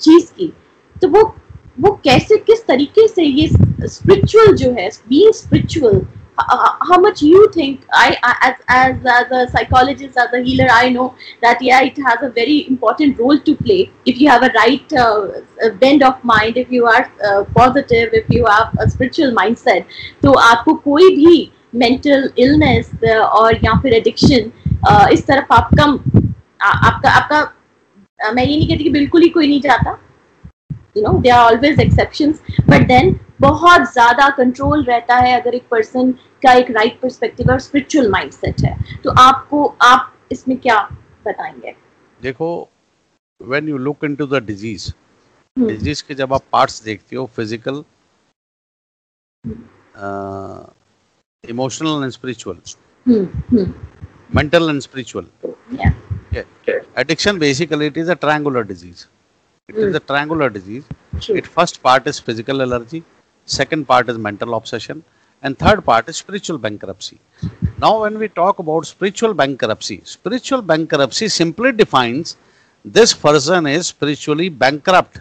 चीज़ 0.00 0.32
की। 0.32 0.52
तो 0.96 1.08
वो 1.08 1.22
वो 1.80 1.90
कैसे, 2.04 2.36
किस 2.36 2.66
तरीके 2.66 3.06
से 3.08 3.22
ये 3.22 3.48
स्पिरिचुअल 3.88 4.54
जो 4.56 4.70
है 4.70 4.88
being 5.08 5.32
spiritual 5.34 6.00
uh, 6.48 6.76
how 6.88 6.98
much 6.98 7.22
you 7.22 7.48
think 7.52 7.84
I, 7.92 8.16
as, 8.42 8.54
as, 8.68 8.96
as 9.06 9.30
a 9.30 9.50
psychologist 9.50 10.16
as 10.16 10.32
a 10.32 10.40
healer 10.42 10.68
i 10.70 10.88
know 10.88 11.14
that 11.42 11.60
yeah 11.60 11.82
it 11.82 11.96
has 11.98 12.22
a 12.22 12.30
very 12.30 12.66
important 12.68 13.18
role 13.18 13.38
to 13.38 13.56
play 13.56 13.90
if 14.06 14.20
you 14.20 14.28
have 14.28 14.42
a 14.42 14.52
right 14.54 14.92
uh, 14.94 15.40
bend 15.80 16.02
of 16.02 16.22
mind 16.24 16.56
if 16.56 16.70
you 16.70 16.86
are 16.86 17.10
uh, 17.24 17.44
positive 17.54 18.10
if 18.12 18.28
you 18.30 18.44
have 18.46 18.76
a 18.78 18.88
spiritual 18.88 19.32
mindset 19.32 19.84
तो 20.22 20.32
आपको 20.48 20.74
कोई 20.88 21.14
भी 21.16 21.50
mental 21.76 22.28
illness 22.44 22.92
uh, 23.04 23.24
और 23.38 23.64
या 23.64 23.80
फिर 23.82 24.00
addiction 24.00 24.50
uh, 24.88 25.08
इस 25.12 25.26
तरफ़ 25.26 25.54
आप 25.54 25.70
कम 25.78 25.98
आपका 26.62 27.10
आपका 27.10 28.32
मैं 28.34 28.44
ये 28.44 28.56
नहीं 28.56 28.68
कहती 28.68 28.84
कि 28.84 28.90
बिल्कुल 28.90 29.22
ही 29.22 29.28
कोई 29.28 29.46
नहीं 29.48 29.60
जाता 29.60 29.98
you 30.96 31.02
know 31.02 31.18
they 31.20 31.28
are 31.30 31.52
always 31.52 31.80
exceptions 31.80 32.40
but 32.68 32.86
then 32.86 33.18
बहुत 33.40 33.92
ज़्यादा 33.92 34.28
कंट्रोल 34.36 34.82
रहता 34.84 35.16
है 35.16 35.40
अगर 35.40 35.54
एक 35.54 35.66
पर्सन 35.70 36.14
का 36.42 36.52
एक 36.52 36.70
राइट 36.70 36.88
right 36.88 37.02
पर्सपेक्टिव 37.02 37.50
और 37.52 37.58
स्पिरिचुअल 37.60 38.10
माइंडसेट 38.10 38.60
है। 38.64 38.76
तो 39.04 39.10
आपको 39.20 39.64
आप 39.82 40.12
इसमें 40.32 40.56
क्या 40.58 40.78
बताएँगे? 41.26 41.74
देखो 42.20 42.48
when 43.40 43.68
you 43.68 43.78
look 43.78 44.04
into 44.04 44.26
the 44.26 44.42
disease 44.44 44.90
disease 45.56 46.02
के 46.08 46.14
जब 46.14 46.32
आप 46.32 46.42
पार्ट्स 46.52 46.82
देखते 46.84 47.16
हो 47.16 47.26
physical 47.36 47.82
emotional 51.44 52.02
and 52.02 52.12
spiritual 52.12 52.58
mental 54.36 54.68
and 54.70 54.80
spiritual 54.80 55.26
addiction 56.98 57.38
basically 57.38 57.86
it 57.86 57.98
is 57.98 58.10
a 58.10 58.14
triangular 58.16 58.66
disease 58.66 59.04
it 59.68 59.76
is 59.78 59.96
a 59.96 60.00
triangular 60.06 60.52
disease 60.52 61.32
it 61.32 61.46
first 61.46 61.80
part 61.82 62.08
is 62.08 62.20
physical 62.22 62.60
allergy 62.60 63.02
second 63.48 63.86
part 63.86 64.10
is 64.10 64.18
mental 64.18 64.54
obsession 64.54 65.02
and 65.42 65.58
third 65.58 65.84
part 65.84 66.08
is 66.08 66.16
spiritual 66.16 66.58
bankruptcy 66.58 67.18
now 67.78 67.92
when 68.02 68.18
we 68.18 68.28
talk 68.30 68.58
about 68.58 68.86
spiritual 68.86 69.34
bankruptcy 69.34 70.00
spiritual 70.04 70.62
bankruptcy 70.62 71.28
simply 71.30 71.72
defines 71.72 72.36
this 72.84 73.14
person 73.14 73.66
is 73.66 73.86
spiritually 73.86 74.48
bankrupt 74.50 75.20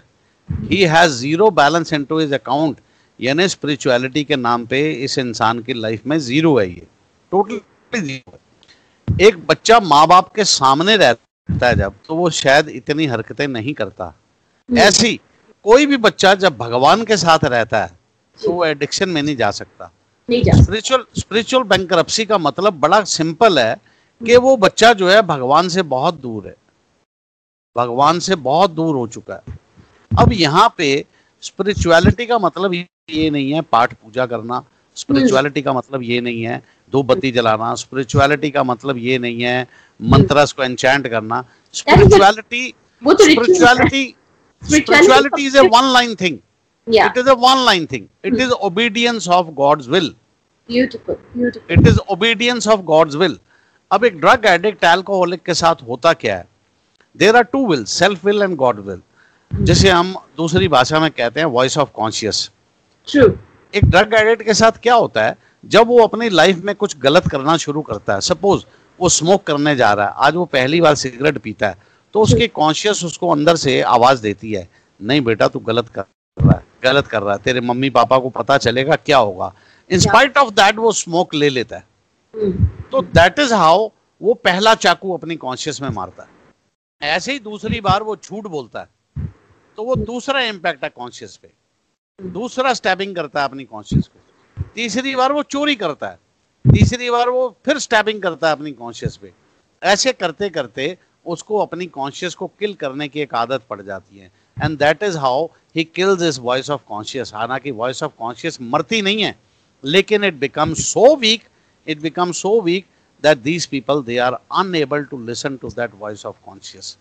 he 0.68 0.82
has 0.84 1.12
zero 1.14 1.50
balance 1.52 1.92
into 1.94 2.18
his 2.18 2.32
account 2.34 2.78
यानी 3.20 3.48
spirituality 3.48 4.24
के 4.24 4.36
नाम 4.36 4.66
पे 4.66 4.80
इस 5.06 5.18
इंसान 5.20 5.60
की 5.64 5.74
life 5.74 6.06
में 6.08 6.18
zero 6.18 6.58
है 6.58 6.68
ये 6.68 6.86
टोटली 7.32 8.00
ज़ीरो 8.02 8.32
है 8.32 9.28
एक 9.28 9.46
बच्चा 9.48 9.80
माँ 9.80 10.06
बाप 10.08 10.32
के 10.36 10.44
सामने 10.46 10.96
रहता 10.98 11.68
है 11.68 11.76
जब 11.76 11.94
तो 12.08 12.16
वो 12.16 12.30
शायद 12.40 12.70
इतनी 12.70 13.06
हरकतें 13.06 13.48
नहीं 13.48 13.74
करता 13.74 14.14
ऐसी 14.70 15.16
कोई 15.66 15.86
भी 15.86 15.98
बच्चा 16.08 16.34
जब 16.44 16.58
भगवान 16.58 17.04
के 17.06 17.18
साथ 17.18 17.44
रहता 17.44 17.84
है 17.84 17.92
तो 18.40 18.52
वो 18.52 18.66
एडिक्शन 18.66 19.10
में 19.10 19.22
नहीं 19.22 19.36
जा 19.36 19.52
सकता 19.52 19.92
स्पिरिचुअल 20.30 21.04
स्पिरिचुअल 21.18 21.64
बैंकरप्सी 21.64 22.26
का 22.26 22.38
मतलब 22.38 22.80
बड़ा 22.80 23.04
सिंपल 23.04 23.60
है 23.60 23.76
कि 24.22 24.38
वो 24.38 24.56
बच्चा 24.58 24.92
जो 24.94 25.10
है 25.10 25.22
भगवान 25.22 25.70
से 25.70 25.82
बहुत 25.94 26.20
दूर 26.22 26.48
है। 26.48 26.56
भगवान 27.76 28.20
से 28.20 28.36
बहुत 28.36 28.72
दूर 28.72 28.96
हो 28.96 29.08
चुका 29.08 29.34
है। 29.34 29.58
अब 30.12 30.34
यहाँ 30.34 30.74
पे 30.78 31.06
स्पिरिचुअलिटी 31.44 32.26
का 32.26 32.40
मतलब 32.40 32.74
ये 32.74 33.30
नहीं 33.30 33.52
है 33.54 33.62
पाठ 33.62 33.94
पूजा 33.94 34.26
करना। 34.26 34.64
स्पिरिचुअलिटी 34.98 35.62
का 35.62 35.74
मतलब 35.74 36.04
ये 36.04 36.20
नहीं 36.22 36.42
है 36.42 36.62
दो 36.94 37.04
बत्ती 37.04 37.32
जलाना। 37.32 37.74
स्पिरिचुअलिटी 37.76 38.50
का 38.52 38.64
मतलब 38.64 38.98
ये 38.98 39.18
नहीं 39.18 39.42
है 39.42 39.68
मंत्रस 40.00 40.52
को 40.52 40.64
एंचैंट 40.64 41.08
करना। 41.08 41.44
Spirituality 41.74 42.68
spirituality 43.02 44.06
spirituality 44.62 45.46
is 45.48 45.58
a 45.58 45.68
one 45.68 45.92
line 45.94 46.16
thing 46.16 46.38
it 46.90 47.18
is 47.18 47.30
a 47.30 47.36
one 47.36 47.66
line 47.68 47.88
thing. 47.88 48.08
It 48.26 48.34
mm. 48.34 48.42
is 48.46 48.54
obedience 48.70 49.28
of 49.38 49.54
god's 49.56 49.90
will. 49.96 50.10
Beautiful 50.70 51.18
beautiful. 51.36 51.72
It 51.78 51.88
is 51.92 52.00
obedience 52.16 52.68
of 52.76 52.86
god's 52.86 53.20
will. 53.22 53.36
अब 53.92 54.06
एक 54.06 54.20
drug 54.22 54.46
addict 54.46 54.84
alcoholic 54.84 55.42
के 55.44 55.54
साथ 55.54 55.76
होता 55.88 56.14
क्या 56.14 56.38
है? 56.38 56.48
There 57.18 57.36
are 57.36 57.44
two 57.44 57.68
will 57.68 57.84
self 57.84 58.26
will 58.26 58.42
and 58.42 58.56
God 58.56 58.80
will 58.80 59.02
जिसे 59.66 59.90
हम 59.90 60.14
दूसरी 60.38 60.68
भाषा 60.68 61.00
में 61.00 61.10
कहते 61.12 61.40
हैं 61.40 61.48
वॉइस 61.48 61.78
ऑफ़ 61.78 61.90
कॉन्शियस 61.90 62.50
एक 63.74 63.86
ड्रग 63.86 64.14
एडिक्ट 64.14 64.44
के 64.44 64.54
साथ 64.54 64.72
क्या 64.72 64.96
होता 64.96 65.24
है? 65.24 65.36
जब 65.66 65.88
वो 65.88 66.00
अपनी 66.04 66.30
लाइफ 66.30 66.58
में 66.64 66.76
कुछ 66.76 66.98
गलत 66.98 67.28
करना 67.28 67.58
शुरू 67.58 67.82
करता 67.82 68.14
है 68.14 68.22
सपोज़ 68.22 68.66
वो 69.00 69.10
स्मोक 69.10 69.44
करने 69.44 69.76
जा 69.76 69.94
रहा 69.94 70.06
है 70.06 70.14
आज 70.18 70.36
वो 70.36 70.46
पहली 70.46 70.82
बार 70.82 70.96
सिगरेट 70.96 71.38
पीता 71.38 71.68
है 71.68 71.78
तो 72.14 72.22
उसकी 72.22 72.48
कॉन्शियस 72.48 73.04
उसको 73.04 73.30
अंदर 73.30 73.56
से 73.56 73.82
आवाज़ 73.82 74.22
देती 74.22 74.52
है 74.54 74.68
नहीं 75.02 75.22
बेटा 75.22 75.48
तू 75.48 75.60
गलत 75.60 75.90
कर 75.90 76.02
रहा 76.02 76.58
है। 76.58 76.64
गलत 76.84 77.08
कर 77.08 77.22
रहा 77.22 77.34
है। 77.34 77.40
तेरे 77.40 77.62
मम्मी 77.62 77.90
पापा 77.90 78.20
को 78.20 78.30
पता 78.30 78.58
चलेगा 78.58 78.96
क्या 78.96 79.18
होगा। 79.18 79.56
इंस्पाइट 79.92 80.38
ऑफ़ 80.38 80.54
दैट 80.54 80.76
वो 80.76 80.92
स्मोक 80.92 81.34
ले 81.34 81.50
लेता 81.50 81.78
है। 81.78 81.84
Hmm. 82.36 82.66
तो 82.92 83.02
दैट 83.02 83.40
इज़ 83.40 83.54
हाउ 83.54 83.90
वो 84.22 84.34
पहला 84.34 84.76
चाकू 84.76 85.14
अपनी 85.14 85.36
कॉन्शियस 85.36 85.82
में 85.82 85.90
मारता 85.90 86.24
है। 86.24 86.30
ऐसे 87.02 87.34
ही 87.34 87.40
दूसरी 87.40 87.82
बार 87.82 88.04
वो 88.04 88.16
झूठ 88.16 88.44
बोलता 88.44 88.80
है। 88.80 88.90
तो 89.78 89.84
वो 89.84 89.96
दूसरा 89.96 90.42
इम्पैक्ट 90.42 90.84
है 90.84 90.90
कॉन्शियस 90.90 91.38
पे। 91.38 91.52
दूसरा 92.22 92.74
स्टैबिंग 92.74 93.16
करता 93.16 93.40
है 93.40 93.46
अपनी 93.46 93.64
कॉन्शियस 93.64 94.08
को। 94.08 94.20
तीसरी 94.76 95.16
बार 95.16 95.32
वो 95.32 95.44
चोरी 95.44 95.76
करता 95.76 96.08
है। 96.08 96.20
तीसरी 96.74 97.10
बार 97.10 97.30
वो 97.30 97.58
फिर 97.66 97.80
स्टैबिंग 97.80 98.22
करता 98.22 98.48
है 98.48 98.54
अपनी 98.54 98.72
कॉन्शियस 98.72 99.18
पे। 99.18 99.34
ऐसे 99.84 100.14
करते 100.14 100.50
करते 100.50 100.98
उसको 101.26 101.58
अपनी 101.58 101.86
कॉन्शियस 101.86 102.36
को 102.36 102.48
किल 102.48 102.74
करने 102.74 103.08
की 103.08 103.20
एक 103.20 103.36
आदत 103.36 103.62
पड़ 103.70 103.82
जाती 103.82 104.18
है। 104.18 104.32
And 104.64 104.78
that 104.80 105.04
is 105.04 105.18
how 105.18 105.46
he 105.76 105.84
kills 105.86 106.22
is 106.24 106.40
voice 106.42 106.70
of 106.70 106.82
conscious 106.88 107.34
हालाँकि 107.36 107.72
वॉइस 107.72 108.04
ऑफ़ 108.04 108.12
कॉन्शियस 108.20 108.58
मरती 108.62 109.02
नहीं 109.02 109.24
है 109.24 109.36
लेकिन 109.84 110.24
it 110.24 110.40
become 110.40 110.74
so 110.76 111.16
weak 111.16 111.44
it 111.88 112.02
become 112.02 112.32
so 112.32 112.60
weak 112.62 112.86
that 113.24 113.38
these 113.38 113.66
people 113.66 114.02
they 114.04 114.18
are 114.18 114.34
unable 114.60 115.04
to 115.04 115.18
listen 115.26 115.56
to 115.58 115.70
that 115.70 115.92
voice 116.00 116.26
of 116.26 116.36
conscious 116.46 116.98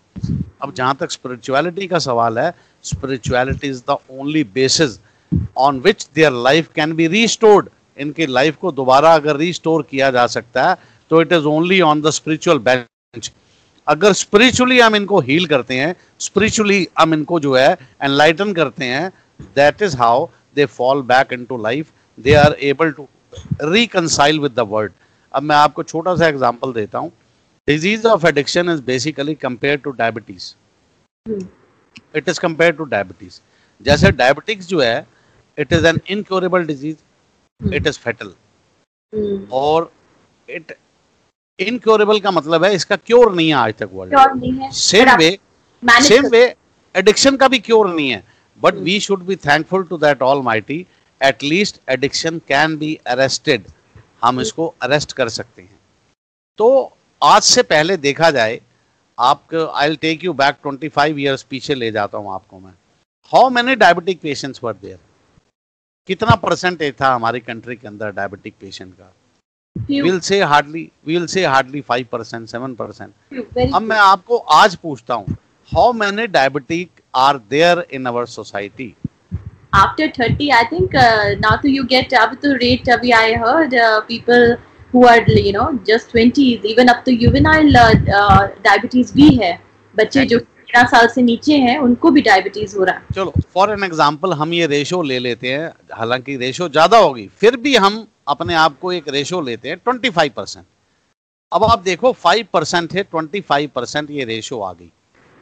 अब 0.63 0.73
जहाँ 0.75 0.95
तक 1.01 1.11
spirituality 1.11 1.87
का 1.87 1.99
सवाल 1.99 2.39
है 2.39 2.53
spirituality 2.85 3.69
is 3.69 3.83
the 3.91 3.97
only 4.11 4.45
basis 4.55 4.99
on 5.59 5.81
which 5.81 6.09
their 6.15 6.33
life 6.45 6.69
can 6.75 6.93
be 6.97 7.07
restored 7.09 7.69
इनकी 7.99 8.27
life 8.27 8.57
को 8.57 8.73
दोबारा 8.73 9.15
अगर 9.15 9.37
रीस्टोर 9.37 9.83
किया 9.91 10.11
जा 10.11 10.27
सकता 10.27 10.69
है 10.69 10.77
तो 11.11 11.21
it 11.23 11.33
is 11.33 11.45
only 11.47 11.81
on 11.81 12.01
the 12.03 12.11
spiritual 12.11 12.59
bench 12.61 13.31
अगर 13.89 14.13
स्पिरिचुअली 14.13 14.79
हम 14.81 14.97
इनको 14.97 15.21
हील 15.21 15.47
करते 15.47 15.75
हैं 15.75 15.95
स्पिरिचुअली 16.21 16.87
हम 16.99 17.15
इनको 17.15 17.41
जो 17.41 17.55
है 17.57 17.71
एनलाइटन 18.03 18.53
करते 18.55 18.85
हैं 18.85 19.11
that 19.57 19.83
is 19.83 19.97
how 19.97 20.27
they 20.57 20.65
fall 20.79 21.03
back 21.13 21.33
in 21.33 21.45
to 21.45 21.57
life 21.63 21.93
they 22.19 22.35
are 22.35 22.57
able 22.71 22.91
to 22.93 23.09
reconcile 23.63 24.41
with 24.41 24.53
the 24.53 24.67
world 24.71 24.93
अब 25.35 25.43
मैं 25.43 25.57
आपको 25.57 25.83
छोटा 25.83 26.15
सा 26.17 26.27
एग्ज़ाम्पल 26.27 26.73
देता 26.73 26.99
हूँ. 26.99 27.13
Disease 27.69 28.07
of 28.07 28.27
addiction 28.27 28.71
is 28.71 28.83
basically 28.83 29.35
compare 29.37 29.77
to 29.79 29.91
diabetes 29.93 30.53
it 32.17 32.29
is 32.29 32.41
compare 32.41 32.73
to 32.73 32.85
diabetes 32.85 33.41
जैसे 33.81 34.11
diabetics 34.13 34.67
जो 34.67 34.81
है 34.81 35.07
it 35.59 35.73
is 35.73 35.87
an 35.87 36.01
incurable 36.11 36.65
disease 36.67 37.75
it 37.75 37.87
is 37.87 37.99
fatal 37.99 38.33
और 39.53 39.91
इट 40.49 40.77
इनक्योरेबल 41.59 42.21
का 42.21 42.31
मतलब 42.31 42.65
है 42.65 42.75
इसका 42.75 42.97
क्योर 42.97 43.35
नहीं 43.35 43.49
है 43.49 43.55
आज 43.55 43.75
तक 43.75 43.91
world 43.93 44.71
same 44.73 45.17
way 45.17 45.39
same 46.03 46.27
way 46.27 46.43
addiction 46.95 47.37
का 47.37 47.49
भी 47.49 47.59
क्योर 47.59 47.89
नहीं 47.89 48.11
है। 48.11 48.23
But 48.61 48.75
we 48.75 48.99
should 49.01 49.23
be 49.23 49.37
thankful 49.37 49.85
to 49.85 49.99
that 49.99 50.23
almighty 50.43 50.87
at least 51.21 51.81
addiction 51.89 52.39
can 52.49 52.77
be 52.77 52.95
arrested 53.07 53.67
हम 54.25 54.35
hmm. 54.35 54.43
इसको 54.43 54.75
अरेस्ट 54.83 55.13
कर 55.13 55.29
सकते 55.29 55.63
हैं। 55.63 55.79
तो 56.59 56.97
आज 57.23 57.43
से 57.43 57.63
पहले 57.63 57.97
देखा 57.97 58.31
जाए 58.31 58.61
आपको 59.19 59.67
I 59.67 59.97
take 59.97 60.25
you 60.25 60.33
back 60.33 60.57
25 60.67 61.19
years 61.19 61.43
पीछे 61.43 61.75
ले 61.75 61.91
जाता 61.91 62.19
हूँ 62.19 62.35
आपको 62.35 62.59
मैं। 62.59 62.73
How 63.33 63.49
many 63.51 63.75
diabetic 63.75 64.21
patients 64.21 64.65
were 64.65 64.73
there 64.73 64.99
कितना 66.09 66.35
परसेंटेज 66.35 66.95
था 67.01 67.15
हमारी 67.15 67.41
कंट्री 67.41 67.77
के 67.77 67.89
अंदर 67.89 68.11
डायबिटिक 68.11 68.55
पेशेंट 68.61 68.93
का? 68.95 69.13
We'll 69.77 70.21
say 70.21 70.41
hardly 70.41 70.93
we'll 71.05 71.29
say 71.29 71.43
hardly 71.45 71.83
5% 71.83 72.49
7% 72.53 73.75
अब 73.75 73.83
मैं 73.83 73.99
आपको 73.99 74.37
आज 74.63 74.75
पूछता 74.83 75.15
हूँ 75.15 75.37
how 75.69 75.93
many 75.93 76.27
diabetic 76.29 77.03
are 77.15 77.39
there 77.55 77.85
in 77.99 78.07
our 78.07 78.27
society 78.35 78.89
after 79.75 80.09
30 80.11 80.51
i 80.59 80.65
think 80.73 80.95
uh, 80.97 81.35
now 81.47 81.55
to 81.65 81.71
you 81.71 81.87
get 81.87 82.13
up 82.23 82.37
to 82.43 82.55
rate 82.65 82.93
abhi 82.97 83.15
i 83.15 83.33
heard 83.45 83.75
uh, 83.77 84.01
people 84.13 84.47
who 84.93 85.07
are 85.07 85.23
you 85.39 85.55
know 85.57 85.71
just 85.91 86.15
20s 86.15 86.69
even 86.75 86.95
up 86.95 87.03
to 87.09 87.17
juvenile 87.25 87.83
uh, 87.85 87.89
uh, 88.21 88.45
diabetes 88.69 89.13
भी 89.17 89.35
है 89.43 89.53
बच्चे 89.95 90.25
जो 90.27 90.39
तेरह 90.39 90.85
साल 90.87 91.07
से 91.09 91.23
नीचे 91.23 91.57
हैं 91.59 91.79
उनको 91.79 92.11
भी 92.11 92.23
डायबिटीज़ 92.23 92.77
हो 92.77 92.85
रहा 92.85 92.97
है 92.97 93.15
चलो 93.15 93.33
फॉर 93.55 93.71
एन 93.73 93.85
एग्जांपल 93.85 94.33
हम 94.41 94.53
ये 94.53 94.67
रेशो 94.67 95.03
ले 95.03 95.19
लेते 95.19 95.53
हैं 95.53 95.73
हालाँकि 95.99 96.37
रेशो 96.37 96.69
ज़्यादा 96.69 96.99
होगी 96.99 97.27
फिर 97.41 97.57
भी 97.67 97.75
हम 97.85 98.07
अपने 98.29 98.55
आप 98.55 98.79
को 98.79 98.93
एक 98.93 99.09
रेशो 99.09 99.41
लेते 99.41 99.69
हैं 99.69 99.77
ट्वेंटी 99.77 100.11
फाइव 100.11 100.33
परसेंट 100.37 100.65
अब 101.53 101.65
आप 101.65 101.79
देखो 101.79 102.13
फाइव 102.13 102.47
परसेंट 102.53 102.93
है 102.93 103.03
ट्वेंटी 103.03 103.41
फाइव 103.41 103.71
परसेंट 103.75 104.11
ये 104.11 104.25
रेशो 104.25 104.61
आ 104.61 104.73
गई। 104.73 104.91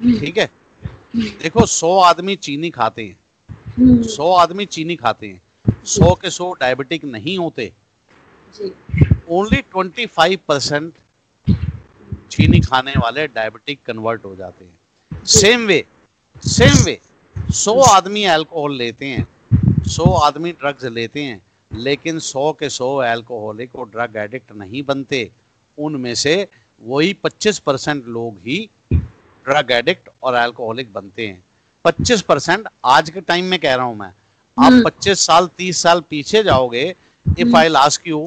हम्म। 0.02 0.20
ठीक 0.20 0.38
है? 0.38 0.50
देखो 1.16 1.66
सौ 1.66 1.98
आदमी 2.00 2.36
चीनी 2.36 2.70
खाते 2.70 3.04
हैं। 3.04 3.18
हम्म। 3.78 4.02
सौ 4.02 4.32
आदमी 4.32 4.66
चीनी 4.66 4.96
खाते 4.96 5.28
हैं। 5.28 5.42
सौ 5.84 6.14
के 6.14 6.30
सौ 6.30 6.52
डायबिटिक 6.52 7.04
नहीं 7.04 7.38
होते। 7.38 7.72
ओनली 9.28 9.56
ट्वेंटी 9.56 10.06
फाइव 10.06 10.38
परसेंट 10.48 10.92
चीनी 12.30 12.60
खाने 12.60 12.92
वाले 12.92 13.26
डायबिटिक 13.26 13.78
कन्वर्ट 13.86 14.24
हो 14.24 14.36
जाते 14.36 14.64
हैं। 14.64 15.24
सेम 15.24 15.66
वे 15.66 15.84
सेम 16.46 16.84
वे 16.84 17.00
सौ 17.38 17.80
आदमी 17.80 18.24
अल्कोहल 18.24 18.72
लेते 18.72 19.06
हैं 19.06 19.28
सौ 19.88 20.04
आदमी 20.04 20.52
ड्रग्स 20.52 20.84
लेते 20.84 21.22
हैं 21.22 21.45
लेकिन 21.78 22.18
सौ 22.18 22.52
के 22.52 22.68
सौ 22.70 23.02
एल्कोहलिक 23.02 23.74
और 23.76 23.88
ड्रग 23.90 24.16
एडिक्ट 24.16 24.52
नहीं 24.54 24.82
बनते 24.82 25.30
उनमें 25.78 26.14
से 26.14 26.36
वही 26.80 27.16
25 27.26 27.58
परसेंट 27.58 28.06
लोग 28.08 28.38
ही 28.38 28.58
ड्रग 28.92 29.70
एडिक्ट 29.72 30.08
और 30.22 30.36
एल्कोहलिक 30.36 30.92
बनते 30.92 31.26
हैं 31.26 31.42
25 31.84 32.22
परसेंट 32.22 32.68
आज 32.86 33.10
के 33.10 33.20
टाइम 33.22 33.44
में 33.44 33.58
कह 33.58 33.74
रहा 33.74 33.86
हूँ 33.86 33.96
मैं 33.96 34.12
आप 34.56 34.82
25 34.86 35.06
हम्म। 35.06 35.14
साल 35.16 35.48
30 35.60 35.76
साल 35.76 36.00
पीछे 36.10 36.42
जाओगे 36.42 36.84
इफ़ 37.26 37.56
आई 37.56 37.68
लास्क 37.68 38.08
यू 38.08 38.24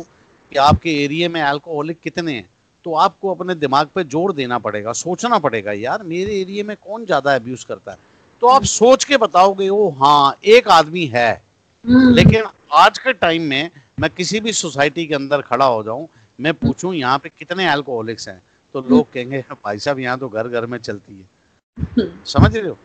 कि 0.51 0.57
आपके 0.59 0.91
एरिया 1.03 1.29
में 1.29 1.41
एल्कोहलिक 1.41 1.99
कितने 1.99 2.33
हैं 2.33 2.49
तो 2.85 2.93
आपको 2.97 3.33
अपने 3.35 3.55
दिमाग 3.55 3.87
पे 3.95 4.03
ज़ोर 4.05 4.33
देना 4.33 4.57
पड़ेगा 4.59 4.93
सोचना 4.95 5.39
पड़ेगा 5.39 5.71
यार 5.71 6.03
मेरे 6.05 6.39
एरिया 6.41 6.63
में 6.63 6.75
कौन 6.77 7.05
ज़्यादा 7.05 7.35
अब्यूज 7.35 7.63
करता 7.63 7.91
है 7.91 7.97
तो 8.41 8.47
आप 8.47 8.63
सोच 8.65 9.03
के 9.03 9.17
बताओगे 9.17 9.67
ओ 9.69 9.89
हाँ 9.95 10.35
एक 10.47 10.67
आदमी 10.69 11.05
है 11.07 11.29
हम्म। 11.31 11.48
लेकिन 11.85 12.43
आज 12.75 12.97
के 12.99 13.13
टाइम 13.13 13.43
में 13.43 13.69
मैं 13.99 14.09
किसी 14.09 14.39
भी 14.39 14.51
सोसाइटी 14.53 15.05
के 15.07 15.15
अंदर 15.15 15.41
खड़ा 15.41 15.65
हो 15.65 15.83
जाऊँ 15.83 16.07
मैं 16.39 16.53
पूछूँ 16.53 16.93
यहाँ 16.95 17.17
पे 17.19 17.29
कितने 17.29 17.67
अल्कोहलिक्स 17.67 18.27
हैं 18.27 18.41
तो 18.75 18.81
लोग 18.81 18.91
हम्म। 18.91 19.13
कहेंगे 19.13 19.43
भाई 19.63 19.79
साहब 19.79 19.99
यहाँ 19.99 20.17
तो 20.19 20.29
घर 20.29 20.47
घर 20.47 20.65
में 20.65 20.77
चलती 20.77 21.19
है। 21.19 22.07
समझ 22.25 22.55
रहे 22.55 22.69
हो? 22.69 22.77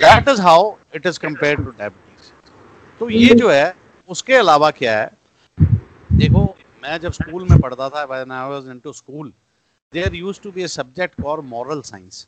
That 0.00 0.28
is 0.28 0.40
how 0.40 0.72
it 0.94 1.06
is 1.06 1.18
compare 1.20 1.56
to 1.56 1.70
diabetes 1.70 2.30
तो 3.00 3.10
ये 3.10 3.34
जो 3.34 3.50
है 3.50 3.74
उसके 4.08 4.34
अलावा 4.34 4.70
क्या 4.70 4.98
है? 4.98 5.10
देखो 5.58 6.44
मैं 6.82 6.98
जब 7.00 7.12
स्कूल 7.12 7.46
में 7.50 7.58
पढ़ता 7.60 7.88
था 7.88 8.04
when 8.04 8.32
I 8.32 8.48
was 8.50 8.68
into 8.70 8.92
school 8.92 9.32
there 9.92 10.14
used 10.14 10.42
to 10.42 10.52
be 10.52 10.62
a 10.62 10.66
subject 10.72 11.20
called 11.22 11.44
moral 11.46 11.80
science 11.82 12.26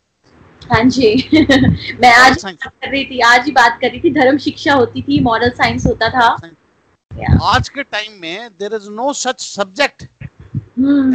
हाँ 0.65 0.83
जी। 0.87 1.09
मैं 2.01 2.13
आज 2.15 2.43
कर 2.45 2.89
रही 2.91 3.05
थी 3.05 3.21
आज 3.27 3.45
ही 3.47 3.53
बात 3.53 3.79
कर 3.81 3.91
रही 3.91 4.01
थी 4.01 4.11
धर्म 4.15 4.39
शिक्षा 4.39 4.75
होती 4.75 5.03
थी 5.03 5.21
मॉरल 5.23 5.51
साइंस 5.51 5.87
होता 5.87 6.09
था। 6.09 6.35
Yeah. 7.11 7.41
आज 7.45 7.69
के 7.69 7.83
टाइम 7.83 8.21
में 8.21 8.51
there 8.59 8.75
is 8.75 8.89
no 8.91 9.13
such 9.13 9.41
subject 9.41 10.03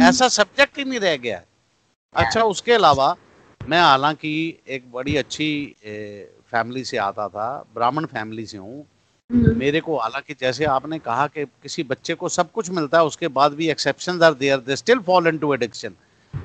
ऐसा 0.08 0.28
सब्जेक्ट 0.28 0.78
ही 0.78 0.84
नहीं 0.84 1.00
रह 1.00 1.16
गया 1.16 1.38
yeah. 1.38 2.24
अच्छा 2.24 2.42
उसके 2.44 2.72
अलावा 2.72 3.14
मैं 3.60 3.80
हालाँकि 3.80 4.32
एक 4.68 4.90
बड़ी 4.92 5.16
अच्छी 5.16 5.48
ए, 5.84 6.32
फैमिली 6.50 6.84
से 6.84 6.96
आता 6.96 7.28
था 7.28 7.48
ब्राह्मण 7.74 8.04
फैमिली 8.06 8.46
से 8.46 8.58
हूँ। 8.58 8.84
हम्म। 9.30 9.56
मेरे 9.58 9.80
को 9.80 9.96
हालाँकि 9.98 10.34
जैसे 10.40 10.64
आपने 10.64 10.98
कहा 10.98 11.26
कि 11.26 11.44
किसी 11.44 11.82
बच्चे 11.84 12.14
को 12.14 12.28
सब 12.28 12.50
कुछ 12.52 12.70
मिलता 12.70 12.98
है 12.98 13.04
उसके 13.04 13.28
बाद 13.38 13.54
भी 13.54 13.68
exception 13.70 14.22
are 14.22 14.34
there 14.34 14.58
they 14.66 14.76
still 14.76 14.98
fall 15.06 15.26
into 15.28 15.54
addiction 15.54 15.94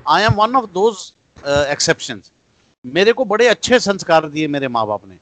I 0.09 0.23
am 0.23 0.33
one 0.35 0.55
of 0.55 0.65
those 0.73 1.11
exceptions 1.71 2.31
मेरे 2.85 3.11
को 3.13 3.25
बड़े 3.25 3.47
अच्छे 3.47 3.79
संस्कार 3.79 4.25
दिए 4.25 4.47
मेरे 4.47 4.67
माँ 4.67 4.85
बाप 4.87 5.01
ने। 5.07 5.17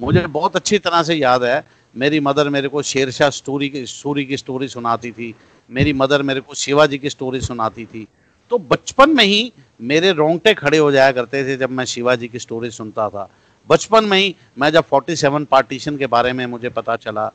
मुझे 0.00 0.20
बहुत 0.26 0.56
अच्छी 0.56 0.78
तरह 0.78 1.02
से 1.02 1.14
याद 1.14 1.44
है, 1.44 1.64
मेरी 1.94 2.20
मदर 2.20 2.48
मेरे 2.48 2.68
को 2.68 2.82
शेरशाह 2.82 3.30
स्टोरी 3.30 3.68
की 3.68 3.84
स्टोरी 3.86 4.24
की 4.24 4.36
स्टोरी 4.36 4.68
सुनाती 4.68 5.10
थी, 5.10 5.34
मेरी 5.70 5.92
मदर 5.92 6.22
मेरे 6.22 6.40
को 6.40 6.54
शिवाजी 6.54 6.98
की 6.98 7.10
स्टोरी 7.10 7.40
सुनाती 7.40 7.84
थी। 7.84 8.06
तो 8.50 8.58
बचपन 8.60 9.10
में 9.10 9.24
ही 9.24 9.52
मेरे 9.80 10.12
रोंगटे 10.12 10.54
खड़े 10.54 10.78
हो 10.78 10.90
जाया 10.92 11.12
करते 11.12 11.44
थे 11.44 11.56
जब 11.56 11.70
मैं 11.70 11.84
शिवाजी 11.84 12.28
की 12.28 12.38
स्टोरी 12.38 12.70
सुनता 12.70 13.08
था। 13.08 13.28
बचपन 13.68 14.04
में 14.04 14.18
ही 14.18 14.34
मैं 14.58 14.70
जब 14.70 14.84
47 14.84 15.44
पार्टीशन 15.44 15.96
के 15.96 16.06
बारे 16.06 16.32
में 16.32 16.44
मुझे 16.46 16.68
पता 16.68 16.96
चला 16.96 17.26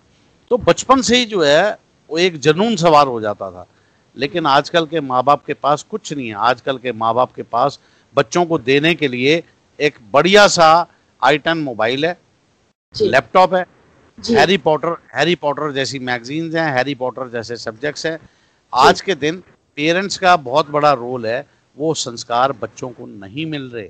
तो 0.52 0.58
बचपन 0.58 1.02
से 1.02 1.18
ही 1.18 1.26
जो 1.26 1.44
है, 1.44 1.78
वो 2.10 2.18
एक 2.18 2.40
जनून 2.40 2.76
सवार 2.76 3.08
हो 3.08 3.20
जाता 3.22 3.52
था। 3.52 3.66
लेकिन 4.18 4.46
आजकल 4.46 4.86
के 4.86 5.00
माँ 5.02 5.24
बाप 5.24 5.44
के 5.46 5.54
पास 5.54 5.84
कुछ 5.84 6.14
नहीं 6.14 6.28
है। 6.28 6.36
आजकल 6.36 6.78
के 6.78 6.92
माँ 6.92 7.14
बाप 7.14 7.34
के 7.34 7.44
पास 7.44 7.80
बच्चों 8.16 8.46
को 8.46 8.58
देने 8.58 8.94
के 8.96 9.08
लिए 9.08 9.44
एक 9.80 9.96
बढ़िया 10.12 10.48
सा 10.48 10.68
आई 11.22 11.38
टेन 11.38 11.58
मोबाइल 11.58 12.06
है 12.06 12.18
लैपटॉप 12.96 13.54
है 13.54 13.66
हैरी 14.18 14.58
पॉटर 14.58 14.96
हैरी 15.16 15.36
पॉटर 15.36 15.72
जैसी 15.72 16.00
मैगजीन्स 16.00 16.56
हैं 16.56 16.72
हैरी 16.74 16.96
पॉटर 16.96 17.30
जैसे 17.30 17.56
सब्जेक्ट्स 17.58 18.06
हैं। 18.06 18.18
आज 18.74 19.02
के 19.02 19.16
दिन 19.16 19.44
पेरेंट्स 19.78 20.18
का 20.18 20.36
बहुत 20.38 20.70
बड़ा 20.70 20.92
रोल 20.94 21.26
है 21.26 21.46
वो 21.78 21.94
संस्कार 21.94 22.52
बच्चों 22.52 22.90
को 22.90 23.06
नहीं 23.06 23.46
मिल 23.46 23.70
रहे। 23.70 23.90